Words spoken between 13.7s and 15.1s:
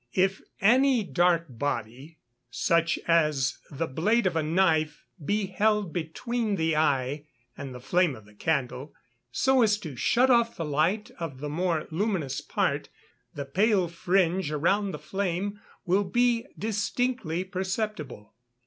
fringe around the